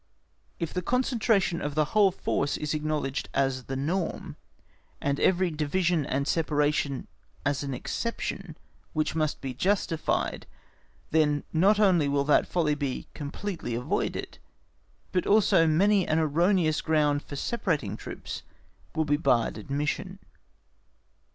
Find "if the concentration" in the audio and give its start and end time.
0.59-1.61